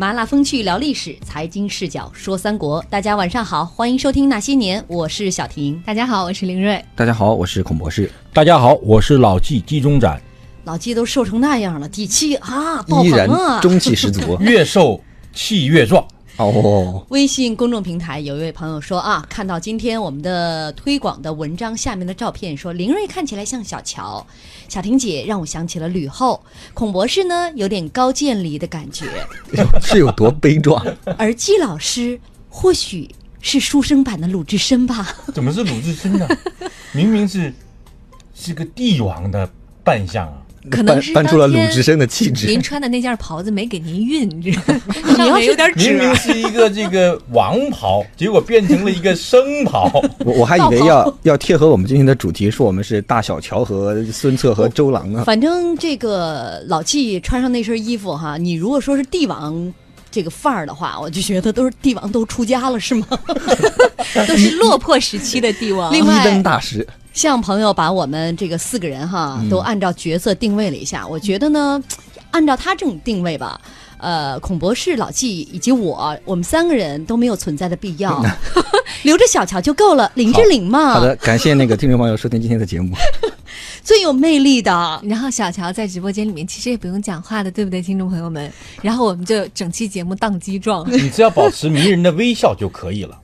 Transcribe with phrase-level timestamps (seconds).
[0.00, 2.80] 麻辣风趣聊历史，财经视角说三国。
[2.88, 5.82] 大家晚上好，欢迎收听那些年，我是小婷。
[5.84, 6.80] 大家好，我是林瑞。
[6.94, 8.08] 大家好，我是孔博士。
[8.32, 10.22] 大家好，我是老纪季中展。
[10.62, 13.60] 老纪都瘦成那样了，底气啊，爆依然棚啊！
[13.60, 14.20] 中气十足。
[14.38, 16.06] 越瘦气越壮。
[16.38, 24.24] 哦，微信公众平台有一位朋友说啊，看到今天我们的推广的文章下面的照片，说林瑞看起来像小乔，
[24.68, 26.40] 小婷姐让我想起了吕后，
[26.74, 29.06] 孔博士呢有点高渐离的感觉，
[29.82, 30.80] 是有多悲壮？
[31.16, 35.16] 而季老师或许是书生版的鲁智深吧？
[35.34, 36.28] 怎么是鲁智深呢？
[36.92, 37.52] 明明是
[38.32, 39.50] 是个帝王的
[39.82, 40.42] 扮相啊！
[40.70, 42.62] 可能是搬搬出了鲁智深的气质您。
[42.62, 45.14] 穿的那件袍子没给您熨，你知道吗？
[45.16, 46.14] 上面有点明明。
[46.16, 49.90] 是一个这个王袍，结果变成了一个生袍。
[50.24, 55.24] 我我还以为要要贴合我们今天的主题，说我们是大小乔和孙策和周郎呢。
[55.24, 59.72] 反正这个老纪穿上那身衣服哈，你如果说是帝王
[60.10, 63.06] 这个范儿的话，我就觉得都是帝王都出家了是吗？
[64.26, 65.92] 都是落魄时期的帝王。
[65.92, 66.86] 另外一灯大师，
[67.18, 71.04] 向朋友把我们这个四个人哈，都按照角色定位了一下。
[71.04, 71.82] 我觉得呢，
[72.30, 73.60] 按照他这种定位吧，
[73.96, 78.24] 呃，孔博士、老纪以及我，我们三个人都没有存在的必要，
[79.02, 80.08] 留着小乔就够了。
[80.14, 82.94] 林志玲嘛，好的，感谢那个听众朋友收听今天的节目。
[83.82, 85.00] 最有魅力的。
[85.02, 88.48] 然后小乔在直播间里面其实也不用讲话的，对不对，听众朋友们？
[88.80, 93.18] 然后我们就整期节目宕机状，你只要保持迷人的微笑就可以了。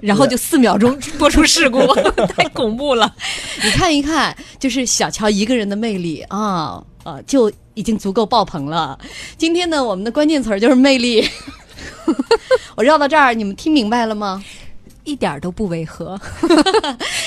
[0.00, 1.80] 然后就四秒钟 播出事故，
[2.36, 3.14] 太恐怖了。
[3.62, 8.98] 你看一看，就是小乔一个人的魅力啊，呃，就已经足够爆棚了。
[9.36, 11.28] 今天呢，我们的关键词儿就是魅力。
[12.76, 14.44] 我绕到这儿，你们听明白了吗？
[15.04, 16.20] 一点儿都不违和。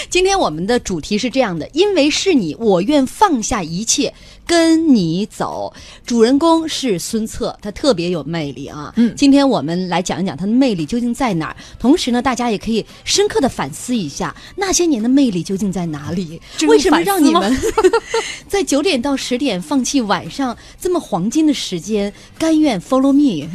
[0.09, 4.13] 今天我们的主题是这样的：因为是你，我愿放下一切
[4.49, 5.71] 跟你走。
[6.07, 8.91] 主人公是孙策，他特别有魅力啊。
[8.95, 11.55] 嗯今天我们来讲一讲他的魅力究竟在哪儿。
[11.77, 16.41] 同时呢，大家也可以深刻的反思一下那些年的魅力究竟在哪里？
[16.67, 17.55] 为什么让你们
[18.49, 23.47] 在九点到十点放弃晚上这么黄金的时间，甘愿 follow me？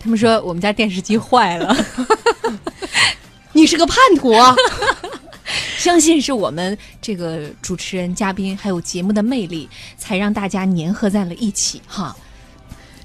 [0.00, 1.76] 他们说我们家电视机坏了，
[3.52, 4.56] 你是个叛徒啊！
[5.78, 12.16] 相信是我们这个主持人、嘉宾还有节目的魅力，才让大家粘合在了一起哈。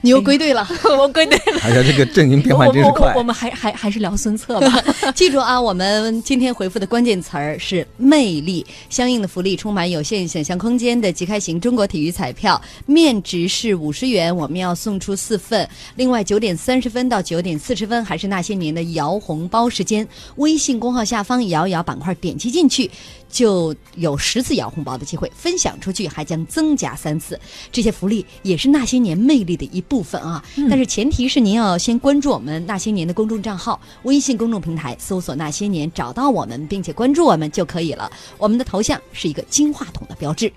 [0.05, 0.67] 你又归队了。
[0.99, 1.59] 我归队了。
[1.63, 3.17] 哎呀，这个阵营变换真是快我我我。
[3.17, 4.83] 我们还还还是聊孙策吧。
[5.15, 15.67] 记住啊，我们今天回复的关键词儿是魅力，相应的福利充满有限想象空间的即开型中国体育彩票，面值是五十元，我们要送出四份。
[15.95, 22.91] 另外九点三十分到九点四十分还是那些年的摇红包时间，微信公号下方摇一摇板块点击进去。
[23.35, 27.37] 就有十次摇红包的机会，分享出去还将增加三次。
[27.69, 30.41] 这些福利也是那些年魅力的一部分啊。
[30.69, 38.09] 但是前提是您要先关注我们那些年的公众账号，微信公众平台搜索“那些年”，找到我们并且关注我们就可以了。
[38.37, 40.49] 我们的头像是一个金话筒的标志。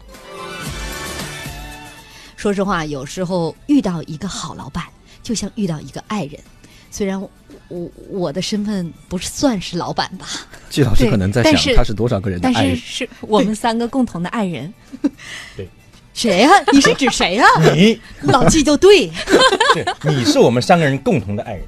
[2.36, 4.84] 说实话，有时候遇到一个好老板，
[5.20, 6.40] 就像遇到一个爱人。
[6.92, 7.20] 虽然
[7.68, 10.26] 我我我的身份不是算是老板吧，
[10.70, 12.76] 季老师可能在但是想他是多少个人的但是爱人。
[12.76, 14.72] 是我们三个共同的爱人。
[15.56, 15.68] 对
[16.14, 19.08] 谁呀、你是指谁呀、 你，老季就对。
[19.72, 21.64] 对，你是我们三个人共同的爱人。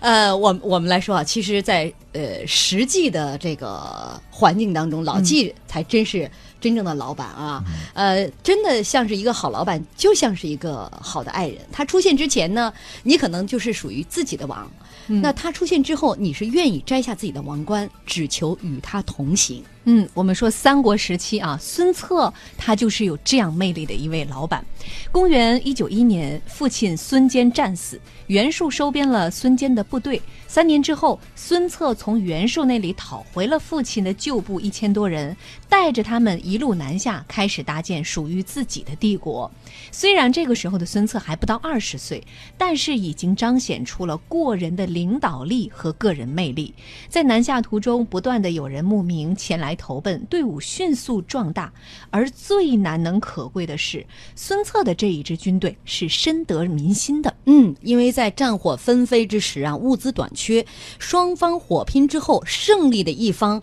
[0.00, 6.30] 呃，我我们来说啊，其实在，呃实际的这个环境当中，老季才真是
[6.60, 7.60] 真正的老板啊。
[7.94, 11.58] 呃，真的像是一个好老板，就像是一个好的爱人。
[11.72, 14.70] 他出现之前呢，你可能就是属于自己的王；
[15.08, 19.62] 嗯那他出现之后，你是愿意摘下自己的王冠，只求与他同行。
[19.84, 24.64] 嗯，我们说三国时期啊，孙策他就是有这样魅力的一位老板。
[25.10, 30.20] 公元一九一年，父亲孙坚战死，袁术收编了孙坚的部队。
[30.46, 35.36] 三年之后，孙策从袁术那里讨回了父亲的旧部一千多人，
[35.68, 39.50] 带着他们一路南下，开始搭建属于自己的帝国。
[39.92, 42.26] 虽然这个时候的孙策还不到二十岁，
[42.56, 46.74] 但是已经彰显出了过人的领导力和个人魅力。
[47.10, 51.70] 在南下途中，不断的有人慕名前来投奔，队伍迅速壮大。
[52.08, 54.04] 而最难能可贵的是，
[54.34, 57.34] 孙策的这一支军队是深得民心的。
[57.46, 60.64] 嗯，因为在战火纷飞之时啊，物资短缺，
[60.98, 63.62] 双方火拼之后，胜利的一方。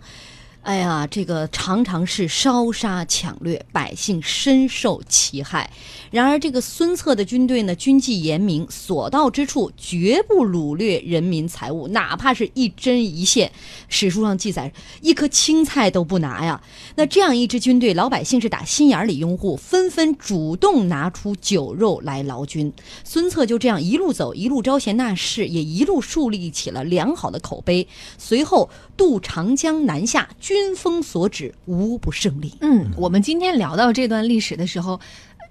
[0.66, 5.70] 哎呀，这个常常是烧杀抢掠，百姓深受其害。
[6.10, 13.52] 然而，这个孙策的军队呢，军纪严明，所到之处绝不掳掠人民财物，哪怕是一针一线。
[13.88, 14.72] 史书上记载，
[15.02, 16.60] 一颗青菜都不拿呀。
[16.96, 22.72] 那这样一支军队，老百姓是打心眼里拥护，纷纷主动拿出酒肉来劳军。
[23.04, 27.86] 孙策就这样一路走，一路招贤纳士，也一路树立起了良好的口碑。
[28.18, 32.54] 随后渡长江南下，军风所指，无不胜利。
[32.60, 34.98] 嗯，我们今天聊到这段历史的时候，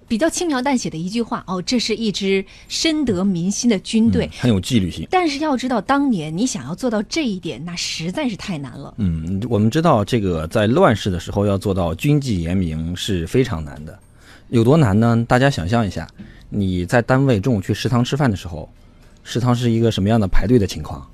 [0.08, 4.30] 比较轻描淡写的一句话哦，这是一支深得民心的军队。
[4.40, 5.08] 很有纪律性。
[5.12, 8.94] 但是要知道，当年你想要做到这一点，那实在是太难了。
[8.98, 13.98] 嗯，我们知道这个在乱世的时候要做到军纪严明是非常难的，
[14.50, 15.24] 有多难呢？
[15.28, 16.08] 大家想象一下，
[16.50, 18.68] 你在单位中午去食堂吃饭的时候，
[19.24, 21.08] 食堂是一个什么样的排队的情况？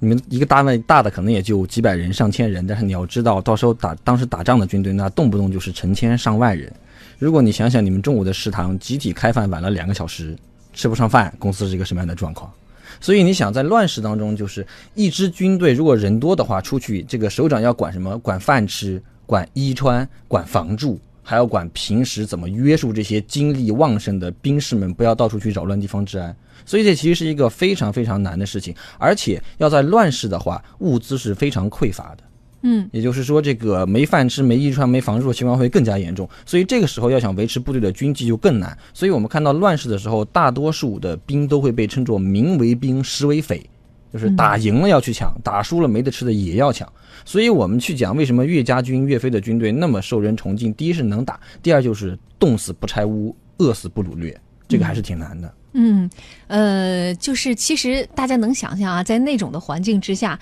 [0.00, 6.72] 你们一个单位大的可能也就几百人、上千人，但是你要知道，到时候打当时打仗的军队，那动不动就是成千上万人。
[7.18, 10.34] 如果你想想你们中午的食堂集体开饭晚了两个小时，
[10.72, 12.50] 吃不上饭，公司是一个什么样的状况？
[12.98, 18.18] 所以你想在乱世当中，就是一支军队如果人多的话，出去这个首长要管什么？
[18.18, 26.34] 管饭吃，管衣穿，管房住，还要管平时怎么约束这些精力旺盛的兵士们，不要到处去扰乱地方治安。
[26.66, 32.24] 所以这其实是一个非常非常难的事情，而且要在乱世的话，物资是非常匮乏的。
[32.62, 36.28] 嗯，也就是说，这个没饭吃、没衣穿、没房住的情况会更加严重。
[36.44, 38.76] 所以这个时候要想维持部队的军纪就更难。
[38.92, 43.64] 所以我们看到乱世的时候，大多数的兵都会被称作民为兵，实为匪，
[44.12, 46.90] 就是打赢了要去抢，打输了没得吃的也要抢。
[47.24, 55.54] 所以我们去讲为什么岳家军、岳飞的军队那么受人崇敬，第一是能打，第二就是冻死不拆屋，饿死不掳掠，这个还是挺难的。
[55.72, 56.10] 嗯，
[56.48, 60.36] 呃，就是其实大家能想象啊，在那种的环境之下，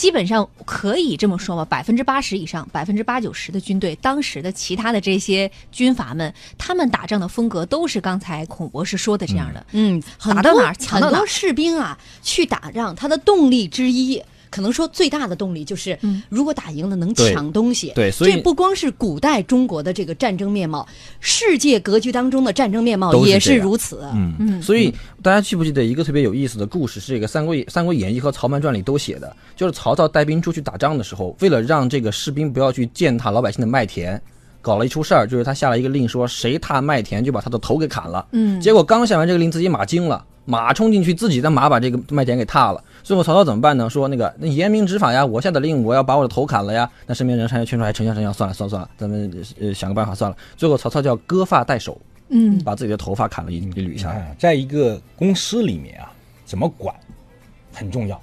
[0.00, 9.66] 基本上可以这么说吧，百分之八十以上，百分之八九十的军队，当时的其他的这些军阀们，他们打仗的风格都是刚才孔博士说的这样的。
[9.72, 14.22] 嗯，打到哪儿抢到哪儿很多士兵啊，去打仗，他的动力之一。
[14.50, 17.92] 可能说最大的动力就是，嗯如果打赢了能抢东西。
[17.94, 20.86] 对所以这不光是古代中国的这个战争面貌，
[21.20, 24.02] 世界格局当中的战争面貌也是如此。
[24.12, 24.92] 嗯嗯所以
[25.22, 27.00] 大家记不记得一个特别有意思的故事？
[27.00, 34.20] 是这个《三国演三国演义》和《曹瞒传》里都写的，就是曹操带兵出去打仗的时候，为了让这个士兵不要去践踏老百姓的麦田，
[34.62, 38.26] 搞了一出事儿，就是他下了一个令，说谁踏麦田就把他的头给砍了。
[38.32, 42.82] 嗯，结果刚下完这个令，自己马惊了，马冲进去，自己的马把这个麦田给踏了。
[43.02, 43.88] 最后曹操怎么办呢？
[43.88, 46.88] 说那个那严明执法呀，我下的令，我要把我的头砍了呀。
[47.06, 50.36] 那身边人劝说，哎，丞相丞相，算了算了算了，咱们呃想个办法算了。
[50.56, 51.98] 最后曹操叫割发代首，
[52.28, 54.16] 嗯把自己的头发砍了，一给捋下来。
[54.16, 56.12] 啊，在一个公司里面啊，
[56.44, 56.94] 怎么管
[57.72, 58.20] 很重要。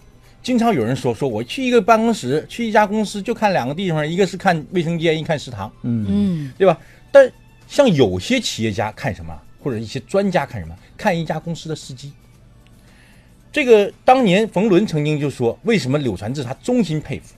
[0.47, 6.79] 经常有人说，说我去一个办公室，去一家公司就看两个地方，一个是看卫生间，一看食堂，嗯对吧？
[7.11, 7.29] 但
[7.67, 12.13] 像有些企业家看什么，或者一些专家看什么，看一家公司的司机。
[13.51, 17.35] 这个当年冯仑曾经就说，为什么柳传志他衷心佩服？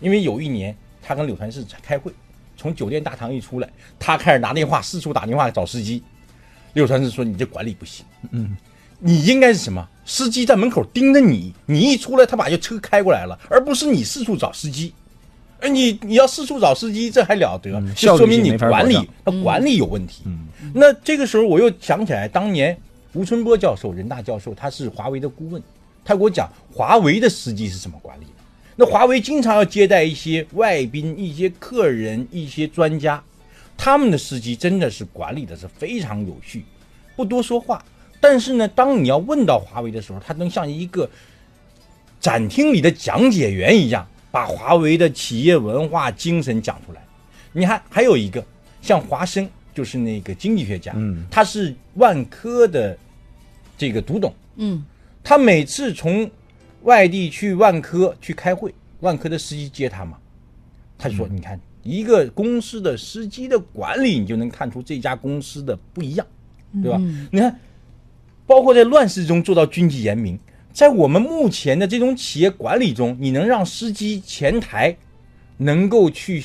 [0.00, 0.72] 因为有一年
[1.02, 2.12] 他跟柳传志开会，
[2.56, 3.68] 从酒店大堂一出来，
[3.98, 6.00] 他开始拿电话四处打电话找司机。
[6.74, 8.56] 柳传志说：“你这管理不行，嗯，
[9.00, 9.84] 你应该是什么？
[10.10, 14.92] 司机在门口盯着你，你一出来，他把这车开过来了，而不是你四处找司机。
[15.60, 17.70] 哎，你你要四处找司机，这还了得？
[17.78, 20.24] 嗯就说明你管理保障，那管理有问题。
[20.26, 22.76] 嗯那这个时候我又想起来，当年
[23.12, 25.62] 吴春波教授，人大教授，他是华为的顾问，
[26.04, 28.32] 他给我讲华为的司机是怎么管理的。
[28.74, 33.22] 那华为经常要接待一些外宾、一些客人、一些专家，
[33.76, 36.64] 他们的司机真的是管理的是非常有序，
[37.14, 37.84] 不多说话。
[38.20, 41.08] 但是呢，当你要问到华为的时候，他能像一个
[42.20, 47.02] 展厅里的讲解员一样，把华为的企业文化精神讲出来。
[47.52, 48.44] 你看还有一个
[48.82, 51.24] 像华生，就是那个经济学家，嗯。
[51.30, 52.96] 他是万科的
[53.78, 54.84] 这个独董，嗯。
[55.24, 56.30] 他每次从
[56.82, 60.16] 外地去万科去开会，万科的司机接他嘛，
[60.96, 66.26] 他就说：“你看，一个公司的司机的管理，你就能看出这家公司的不一样，
[66.82, 66.98] 对吧？
[67.30, 67.58] 你看，
[68.50, 70.36] 包括在乱世中做到军纪严明，
[70.72, 74.96] 在我们目前的这种企业管理中，你能让司机前台
[75.56, 76.42] 能够去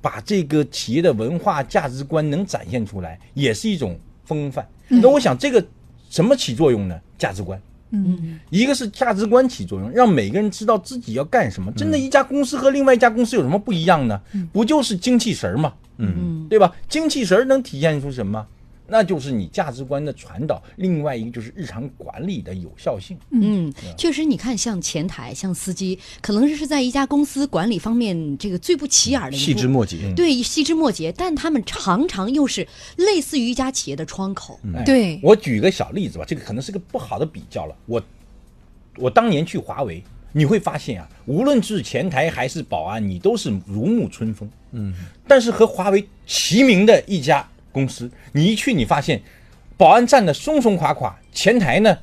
[0.00, 4.66] 把这个企业的文化价值观能展现出来，也是一种风范。
[4.88, 5.62] 那我想这个
[6.08, 6.98] 什么起作用呢？
[7.18, 7.60] 价值观。
[7.90, 11.70] 嗯一个是价值观起作用，让每个人知道自己要干什么。
[11.72, 14.18] 真的，一家公司和另外一家公司有什么不一样呢？
[14.50, 15.74] 不就是精气神儿吗？
[15.98, 16.74] 嗯嗯对吧？
[16.88, 18.46] 精气神儿能体现出什么？
[18.92, 23.16] 那就是你价值观的传导，另外一个就是日常管理的有效性。
[23.30, 30.12] 嗯，确实，你看，像前台、像司机，可能是在一家公司管理方面这个最不起眼的一细枝末节。
[30.14, 34.60] 对细枝末节，但他们常常又是类似于一家企业的窗口。
[34.74, 37.74] 哎对我举个小例子吧，这个可能是个不好的比较了。
[37.86, 38.02] 我
[38.98, 44.46] 我当年去华为，你会发现啊，无论是前台还是保安，你都是如沐春风。
[44.72, 44.92] 嗯，
[45.26, 49.20] 但是和华为齐名的一家公司，你一去，你发现
[49.76, 51.98] 保安站的松松垮垮，前台呢，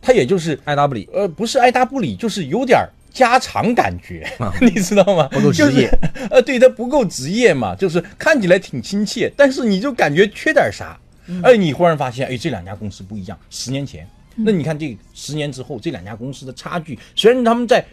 [0.00, 4.30] 他也就是爱答不理，呃，不是爱答不理，就是有点儿家常感觉，
[4.60, 5.28] 你知道吗？
[5.32, 10.98] 不够职业就是， 呃，对，他不够职业嘛，就是看起来挺亲切，但是你就感觉缺点啥。
[11.42, 13.36] 哎，你忽然发现，哎，这两家公司不一样。
[13.50, 14.06] 十年前，
[14.36, 17.84] 那你看这十年之后，这两家公司的差距，虽然他们在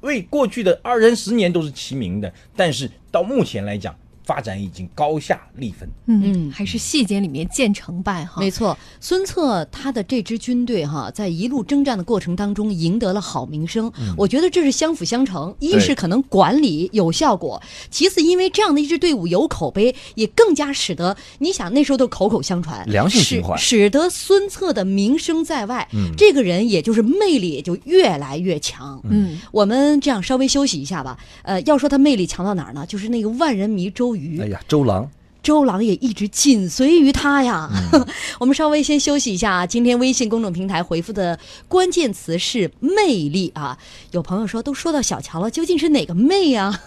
[0.00, 3.94] 为过去的二三十年都是齐名的，但是到目前来讲，
[4.24, 5.88] 发展已经高下立分。
[6.06, 8.40] 嗯，还是细节里面见成败哈。
[8.40, 13.92] 没错，孙策他的这支军队哈，在一路征战的过程当中赢得了好名声。
[14.16, 29.00] 我觉得这是相辅相成，一是可能管理有效果，其次因为这样的一支队伍有口碑，也更加使得你想那时候都口口相传，良性循环使得孙策的名声在外，这个人也就是魅力也就越来越强。
[29.04, 31.18] 嗯，我们这样稍微休息一下吧。
[31.42, 32.86] 呃，要说他魅力强到哪儿呢？
[32.86, 34.40] 就是那个万人迷周瑜。
[34.40, 35.08] 哎呀，周郎，
[35.42, 37.70] 周郎也一直紧随于他呀。
[38.40, 39.66] 我们稍微先休息一下啊。
[39.66, 43.76] 今天微信公众平台回复的关键词是“魅力”啊。
[44.12, 46.80] 有朋友说，都说到小乔了，究竟是哪个魅呀、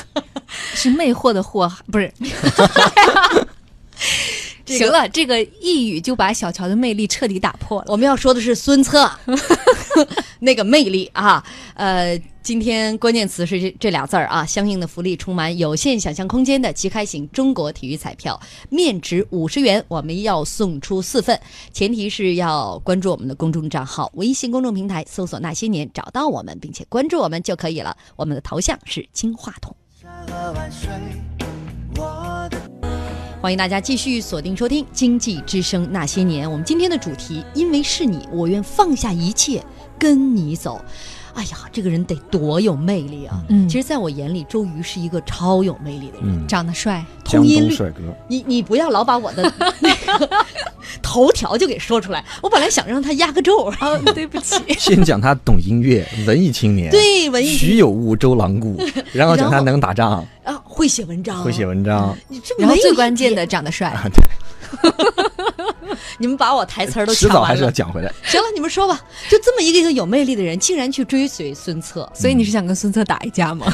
[0.74, 2.12] 是魅惑的惑，不是。
[4.64, 7.86] 这个行了，这个一语就把小乔的魅力彻底打破了。
[7.88, 9.10] 我们要说的是孙策
[10.40, 11.44] 那个魅力啊。
[11.74, 18.40] 呃，今天关键词是这这俩字儿啊，相应的福利充满有限想象空间的即开型中国体育彩票，
[18.70, 21.38] 面值五十元，我们要送出四份，
[21.72, 27.94] 前提是要关注我们的公众账号，微信公众平台搜索那些年，找到我们，并且关注我们就可以了。
[28.16, 29.76] 我们的头像是金话筒。
[33.44, 36.48] 欢迎大家继续锁定收听《经济之声那些年》。
[36.50, 39.62] 我们今天的主题，因为是你，我愿放下一切
[39.98, 40.82] 跟你走。
[41.34, 43.42] 哎呀，这个人得多有魅力啊！
[43.48, 43.68] 嗯。
[43.68, 46.22] 其实，在我眼里，周瑜是一个超有魅力的人。
[46.24, 50.28] 嗯，长得帅，通音律帅哥，你你不要老把我的那个
[51.02, 52.24] 头条就给说出来。
[52.42, 58.80] 我本来想让他压个轴，哦，对不起， 先讲他懂音乐，文艺青年，，对文艺徐有物，周郎顾，
[59.12, 64.22] 然后讲他能打仗，啊，会写文章，会写文章，你这然后最关键的长得帅，啊，对，
[66.18, 67.70] 你们把我台词儿都迟早还是要。
[67.74, 68.12] 讲回来。
[68.22, 73.66] 行了，你们说吧，就这么一个一个有魅力的人，竟然去追随孙策，所以你是想跟孙策打一架吗？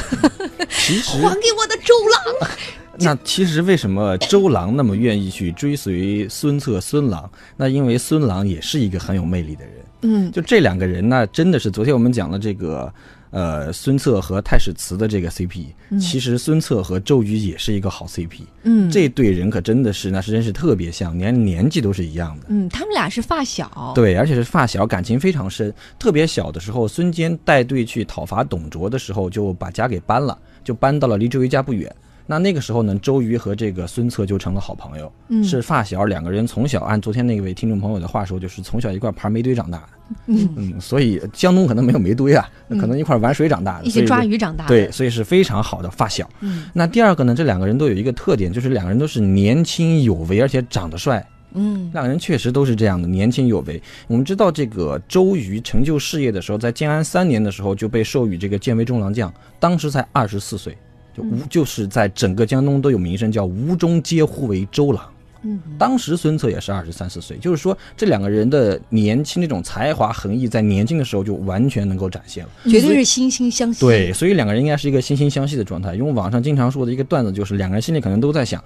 [0.69, 2.49] 其实还给我的周郎。
[2.97, 7.29] 那其实为什么周郎那么愿意去追随孙策、孙郎？
[7.55, 9.75] 那因为孙郎也是一个很有魅力的人。
[10.01, 12.91] 嗯，就这两个人呢，真的是昨天我们讲了这个，
[13.31, 15.67] 呃，孙策和太史慈的这个 CP，、
[15.99, 18.41] 其实孙策和周瑜也是一个好 CP。
[18.63, 22.47] 嗯这对人可真的是那是真是特别像，连年纪都是一样的。
[22.49, 25.73] 嗯，他们俩是发小，对，而且是发小，感情非常深。
[25.97, 31.89] 特别小的时候，孙坚带队去讨伐董卓的时候，就把家给搬了，就搬到了离周瑜家不远。
[32.31, 39.87] 那那个时候呢，周瑜和这个孙策就成了好朋友，嗯是发小，两个人从小按昨天那位听众朋友的话说，就是从小一块爬煤堆长大的。
[40.27, 44.69] 嗯所以江东可能没有煤堆啊，可能一块玩水长大的，一起抓鱼长大的。
[44.69, 46.29] 对，所以是非常好的发小。
[46.39, 51.25] 嗯，那第二个呢，这两个人都有一个特点，就是两个人都是年轻有为，而且长得帅。
[51.53, 53.81] 嗯，两个人确实都是这样的，年轻有为。
[54.07, 60.77] 我们知道，这个周瑜成就事业的时候，在建安三年的时候就被授予这个建威中郎将，当时才二十四岁，
[61.15, 65.03] 就无、就是在整个江东都有名声，叫吴中皆呼为周郎。
[65.43, 72.51] 嗯，当时孙策也是二十三四岁，就是说这两个人的年轻那种才华横溢，在年轻的时候就完全能够展现了。
[72.65, 73.79] 绝对是惺惺相惜。
[73.79, 75.95] 对，所以两个人应该是一个惺惺相惜的状态。
[75.95, 78.63] 因为网上经常说的一个段子，就是两个人心里可能都在想：“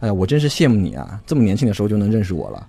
[0.00, 2.68] 哎呀，我真是羡慕你啊，这么年轻的时候就能认识我了。”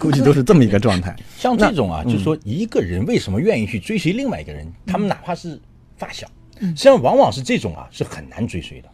[0.00, 1.14] 估计都是这么一个状态。
[1.38, 5.56] 像这种啊，那就是说一个人为什么愿意去追随另外一个人，他们哪怕是
[5.96, 6.26] 发小，
[6.68, 8.88] 实际上往往是这种啊，是很难追随的。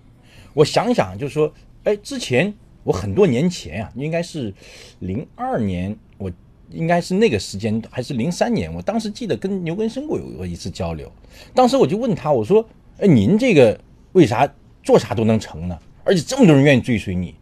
[0.54, 1.52] 我想想，就是说，
[1.84, 4.52] 哎，之前我很多年前啊，应该是
[5.00, 6.30] 零二年，我
[6.70, 11.12] 应该是那个时间，还是零三年，我当时记得跟牛根生过有过一次交流，
[11.54, 12.66] 当时我就问他，我说，
[12.98, 13.78] 哎，您这个
[14.12, 14.48] 为啥
[14.82, 15.78] 做啥都能成呢？
[16.04, 17.34] 而且这么多人愿意追随你？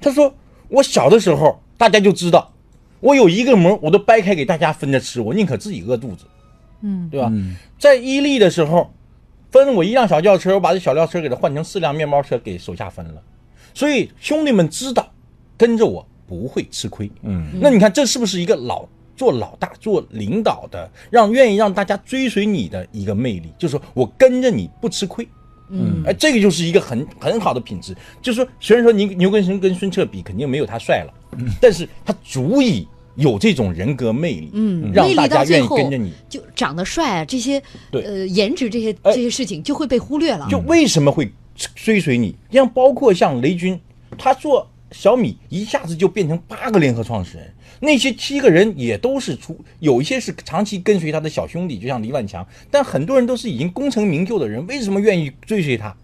[0.00, 0.32] 他说，
[0.68, 2.52] 我小的时候大家就知道。
[3.00, 6.24] 我有一个馍，我都掰开给大家分着吃，我宁可自己饿肚子，
[6.80, 7.30] 嗯，对吧？
[7.78, 8.90] 在伊利的时候，
[9.50, 13.22] 分我一辆小轿车，我把这小轿车给它换成四辆面包车给手下分了，
[13.72, 15.08] 所以兄弟们知道
[15.56, 17.10] 跟着我不会吃亏。
[17.22, 18.86] 嗯，那你看这是不是一个老
[19.16, 23.52] 做老大、做领导的，让愿意让大家追随你的一个魅力？
[23.58, 25.26] 就是说我跟着你不吃亏。
[25.68, 27.92] 嗯哎，这个就是一个很很好的品质。
[28.22, 31.12] 就是说，虽然说牛牛根生跟孙策比，肯定没有他帅了，
[31.60, 32.86] 但是他足以
[33.16, 36.12] 有这种人格魅力，嗯，让大家愿意跟着你。
[36.28, 40.46] 就长得帅啊，这些对呃颜值这些哎这些事情就会被忽略了。
[40.50, 41.30] 就为什么会
[41.74, 42.36] 追随你？
[42.50, 43.78] 像包括像雷军，
[44.18, 55.94] 他做小米一下子就变成八个联合创始人，那些七个人也都是出，有一些是长期跟随他的小兄弟，就像李万强，但很多人都是已经功成名就的人，为什么愿意追随他？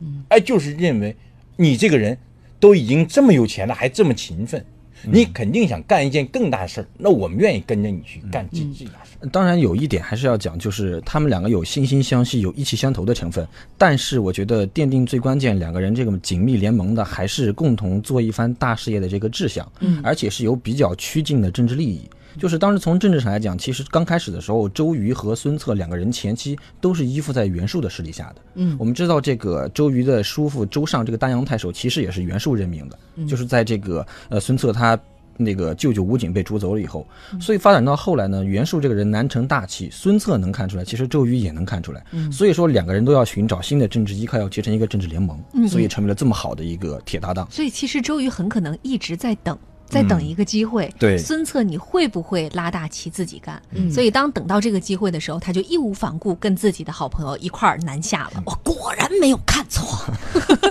[0.00, 1.16] 嗯，哎，就是认为
[1.56, 2.16] 你这个人
[2.60, 4.64] 都已经这么有钱了，还这么勤奋。
[5.02, 9.28] 你肯定想干一件更大的事儿，那我们愿意跟着你去干这这大事儿。
[9.30, 13.46] 当然有一点还是要讲，就是他们两个有惺惺相惜、有意气相投的成分。
[13.76, 22.02] 但是我觉得奠定最关键两个人这个紧密联盟的，还是共同做一番大事业的这个志向，嗯，而且是有比较趋近的政治利益。
[22.38, 28.36] 就是当时从政治上来讲，其实刚开始的时候，周瑜和孙策两个人前期都是依附在袁术的势力下的。
[28.54, 34.98] 嗯我们知道这个周瑜的叔父周尚这个丹阳太守，其实也是袁术任命的，嗯就是在这个呃孙策他。
[35.40, 37.06] 那个舅舅吴景被逐走了以后，
[37.40, 47.46] 所以发展到后来呢，袁术这个人难成大器，孙策能看出来，其实周瑜也能看出来，所以说两个人都要寻找新的政治依靠，要结成一个政治联盟，所以成为了这么好的一个铁搭档。
[47.52, 49.56] 所以其实周瑜很可能一直在等。
[49.88, 53.60] 在等一个机会，对孙策你会不会拉大旗自己干？
[53.72, 58.42] 嗯所以当等到这个机会的时候，他就义无反顾跟自己的好朋友一块儿南下了。
[58.44, 60.04] 我果然没有看错。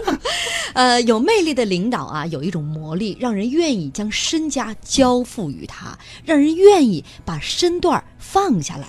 [0.74, 8.88] 呃，有魅力的领导啊，有一种魔力，让人愿意将身家交付于他，让人愿意把身段放下来。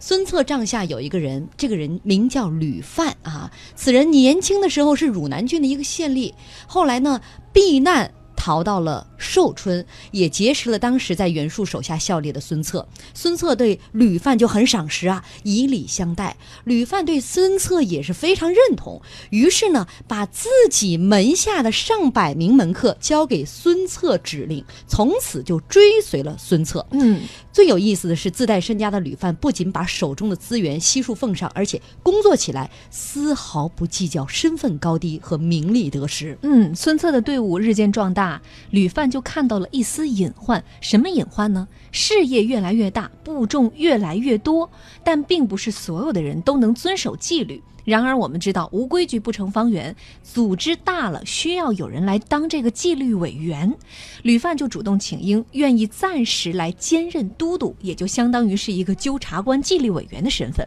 [0.00, 3.48] 孙策帐下有一个人，这个人名叫吕范啊。
[3.76, 6.32] 此人年轻的时候是汝南郡的一个县吏，
[6.66, 7.20] 后来呢
[7.52, 8.10] 避难
[8.40, 12.88] 逃到了寿春，也结识了当时在袁术手下效力的孙策。
[13.12, 16.34] 孙策对吕范就很赏识啊，以礼相待。
[16.64, 26.86] 吕范对孙策也是非常认同，于是呢，把自己门下的上百名门客交给孙策指令，从此就追随了孙策。
[26.92, 27.20] 嗯，
[27.52, 36.38] 最有意思的是，自带身家的吕范不仅把手中的资源悉数奉上，而且工作起来丝毫不计较身份高低和名利得失。
[36.42, 38.40] 嗯，孙策的队伍日渐壮大，
[38.70, 40.62] 吕范就看到了一丝隐患。
[40.80, 41.66] 什么隐患呢？
[41.90, 44.70] 事业越来越大，部众越来越多，
[45.02, 47.60] 但并不是所有的人都能遵守纪律。
[47.84, 53.74] 然而，我们知道无规矩不成方圆，组织大了需要有人来当这个纪律委员。
[54.22, 60.66] 吕范就主动请缨，愿意暂时来兼任都督，也就相当于是一个纠察官、纪律委员的身份。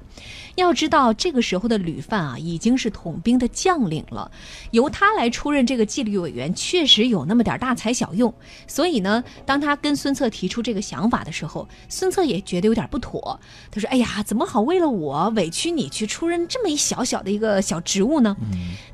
[0.55, 4.29] 要知道，这个时候的吕范啊，已经是统兵的将领了，
[4.71, 8.33] 由他来出任这个纪律委员，确实有那么点大材小用。
[8.67, 13.39] 所以呢，当他跟孙策提出这个想法的时候，孙策也觉得有点不妥。
[13.71, 18.35] 他说：“哎呀，怎么好为了我委屈你去出任这么一小小的一个小职务呢？”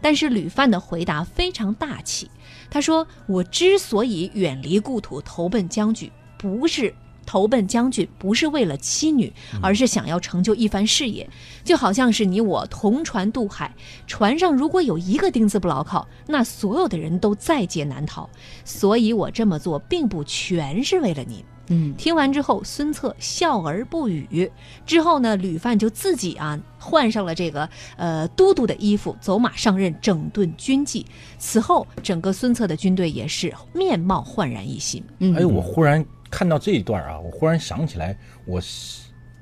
[0.01, 2.29] 但是吕范的回答非常大气，
[2.69, 6.93] 他说：“我之所以远离故土投奔将军，不是。”
[7.29, 11.29] 投奔将军不是为了妻女，而是想要成就一番事业，
[11.63, 13.71] 就好像是你我同船渡海，
[14.07, 18.27] 船上如果有一个钉子不牢靠，那所有的人都在劫难逃。
[18.65, 21.37] 所以我这么做并不全是为了您。
[21.71, 24.51] 嗯，听完之后，孙策笑而不语。
[24.87, 31.05] 之后呢，吕范就自己啊换上了这个呃都督的衣服，走马上任，整顿军纪。
[31.37, 35.03] 此后，整个孙策的军队也是面貌焕然一新。
[35.19, 38.61] 嗯哎，我忽然看到这一段啊，我忽然想起来，我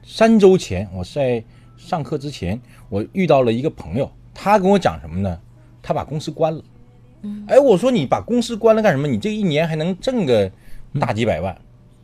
[0.04, 1.43] 三周前我在
[1.78, 5.39] 上课之前，我遇到了一个朋友，他跟我讲什么呢？
[5.82, 6.63] 他把公司关了。
[7.47, 9.08] 哎，我说你把公司关了干什么？
[9.08, 10.50] 你这一年还能挣个
[11.00, 11.56] 大几百万？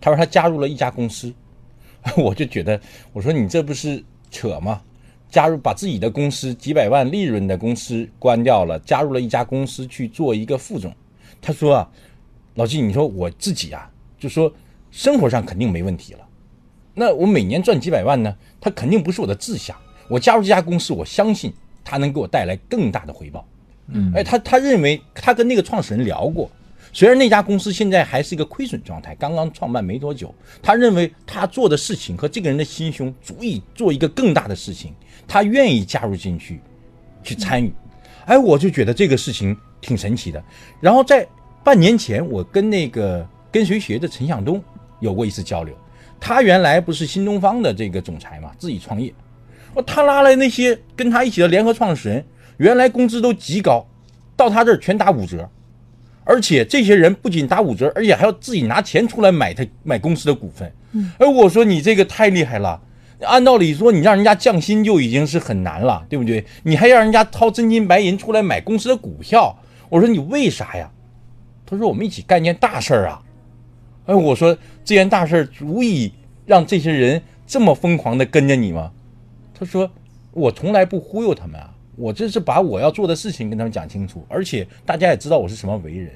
[0.01, 1.33] 他说他加入了一家公司，
[2.17, 2.79] 我就觉得，
[3.13, 4.81] 我说你这不是扯吗？
[5.29, 10.93] 加入把自己的公司几百万利润的公司关掉了，加入了一家公司去做一个副总。
[11.41, 11.89] 他说啊，
[12.55, 14.53] 老季，你说我自己啊，就说
[14.93, 16.19] 生活上肯定没问题了。
[16.93, 18.33] 那我每年赚几百万呢？
[18.61, 19.75] 他肯定不是我的志向。
[20.07, 21.51] 我加入这家公司，我相信
[21.83, 23.43] 他能给我带来更大的回报。
[23.87, 26.47] 嗯，哎，他他认为他跟那个创始人聊过，
[26.91, 34.93] 虽然那家公司现在还是一个亏损状态，刚刚创办没多久，他认为他做的事情和这个人的心胸足以做一个更大的事情，
[35.27, 36.61] 他愿意加入进去，
[37.23, 37.73] 去参与。
[38.25, 40.41] 哎，我就觉得这个事情挺神奇的。
[40.79, 41.27] 然后在
[41.63, 44.63] 半年前，我跟那个跟谁学的陈向东
[45.03, 45.75] 有过一次交流。
[46.19, 49.13] 他原来不是新东方的这个总裁嘛，自己创业。
[49.73, 52.25] 哦，他拉来那些跟他一起的联合创始人，
[52.57, 53.85] 原来工资都极高，
[54.37, 55.47] 到他这儿全打五折。
[56.23, 60.71] 而且这些人不仅打五折，而且还要自己拿钱出来买他买公司的股份。
[61.17, 62.81] 而我说你这个太厉害了。
[63.23, 66.45] 按道理说，你让人家降薪就已经是很难了，对不对？
[66.63, 69.57] 你还让人家掏真金白银出来买公司的股票，
[69.89, 70.89] 我说你为啥呀？
[71.65, 73.22] 他说我们一起干件大事儿啊。
[74.05, 76.11] 哎，我说这件大事儿足以
[76.45, 78.91] 让这些人这么疯狂的跟着你吗？
[79.53, 79.89] 他说
[80.31, 86.11] 我从来不忽悠他们啊，我这是把我要做的事情跟他们讲清楚，而且大家也知道我是什么为人。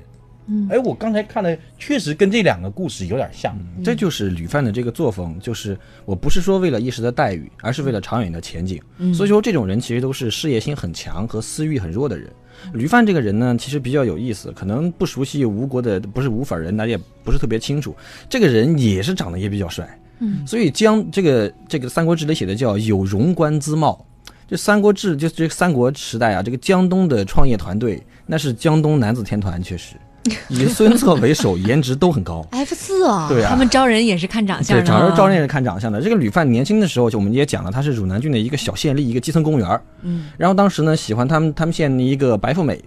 [0.50, 3.58] 嗯，哎，我刚才看了，确实跟这两个故事有点像。
[3.84, 8.82] 这就是吕范的这个作风，就是我不是说为了一时的待遇，而是为了长远的前景。
[9.14, 12.32] 所以说，这种人其实都是事业心很强和私欲很弱的人。
[12.74, 17.96] 吕范这个人呢，其实比较有意思，可能不熟悉吴国的不是吴法人，那也不是特别清楚。
[18.30, 24.06] 这个人也是长得也比较帅，嗯，所以江这个这个《三国志》里写的叫有荣官姿貌。
[24.48, 29.96] 这《三国志》就这三国时代啊，这个江东的创业团队那是江东男子天团，确实。
[30.50, 32.46] 以孙策为首，颜值都很高。
[32.52, 34.78] F 四啊，对啊，他们招人也是看长相。
[34.78, 36.02] 对，招人招人也是看长相的。
[36.02, 39.82] 这个吕范年轻的时候，就我们也讲了，他是汝南郡的一个小县吏，一个基层公务员。
[40.02, 42.80] 嗯，然后当时呢，喜欢他们他们县的一个白富美，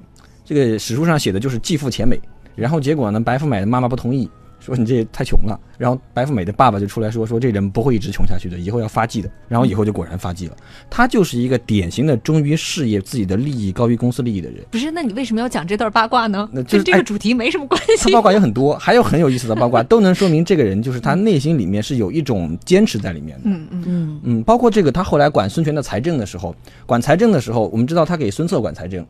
[0.45, 2.19] 这个史书上写的就是继父钱美。
[2.57, 4.29] 然后结果呢，白富美的妈妈不同意。
[4.61, 9.31] 说你这太穷了，然后白富美的爸爸就出来说说这人不会一直穷下去的，以后要发迹的。
[9.49, 10.57] 然后以后就果然发迹了。
[10.91, 14.63] 他就是一个典型的忠于事业、自己的利益高于公司利益的人。
[14.71, 16.49] 不是，那你为什么要讲这段八卦呢？
[16.53, 18.05] 那跟这个主题没什么关系。
[18.05, 23.43] 他八卦也很多，还有很有意思的八卦，都能说明这个人就是他内心里面是有一种坚持在里面的。
[23.45, 29.07] 嗯嗯嗯嗯，包括这个他后来管孙权的财政的时候，管财政的时候，我们知道他给孙策管财政，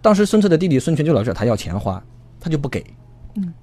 [0.00, 2.02] 当时孙策的弟弟孙权就老找他要钱花，
[2.40, 2.84] 他就不给。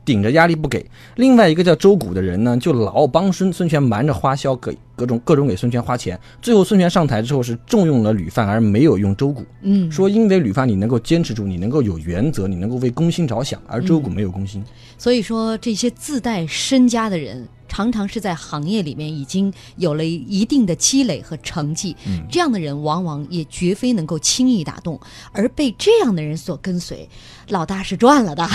[0.06, 6.17] 顶着压力不给，另外一个叫周谷的人呢，就老帮孙孙权瞒着花销，给各种各种给孙权花钱。
[6.41, 9.43] 最后孙权上台之后是重用了吕范，而没有用周谷。
[9.62, 14.63] 嗯，说因为吕范你能够坚持住，你能够有原则，你能够为公心着想，而周谷没有公心。
[14.97, 21.95] 所以说这些自带身家的人，常常是在行业里面已经有了一定的积累和成绩。
[22.08, 24.97] 嗯，这样的人往往也绝非能够轻易打动，
[25.34, 27.10] 而被这样的人所跟随，
[27.49, 28.47] 老大是赚了的。